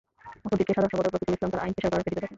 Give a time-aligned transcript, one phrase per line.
[0.45, 2.29] অপরদিকে সাধারণ সম্পাদক রফিকুল ইসলাম তাঁর আইন পেশার কারণে ফেনীতে থাকেন।